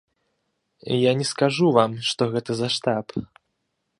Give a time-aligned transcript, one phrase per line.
[0.95, 3.07] Я не скажу вам, што гэта за штаб.